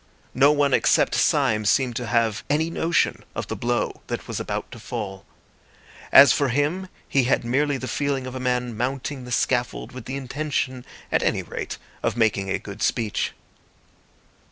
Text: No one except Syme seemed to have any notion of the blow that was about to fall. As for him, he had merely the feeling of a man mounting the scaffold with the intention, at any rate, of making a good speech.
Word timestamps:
No 0.33 0.51
one 0.51 0.73
except 0.73 1.13
Syme 1.13 1.63
seemed 1.63 1.95
to 1.97 2.07
have 2.07 2.43
any 2.49 2.71
notion 2.71 3.23
of 3.35 3.45
the 3.45 3.55
blow 3.55 4.01
that 4.07 4.27
was 4.27 4.39
about 4.39 4.71
to 4.71 4.79
fall. 4.79 5.25
As 6.11 6.33
for 6.33 6.49
him, 6.49 6.87
he 7.07 7.25
had 7.25 7.45
merely 7.45 7.77
the 7.77 7.87
feeling 7.87 8.25
of 8.25 8.33
a 8.33 8.39
man 8.39 8.75
mounting 8.75 9.25
the 9.25 9.31
scaffold 9.31 9.91
with 9.91 10.05
the 10.05 10.17
intention, 10.17 10.85
at 11.11 11.21
any 11.21 11.43
rate, 11.43 11.77
of 12.01 12.17
making 12.17 12.49
a 12.49 12.57
good 12.57 12.81
speech. 12.81 13.33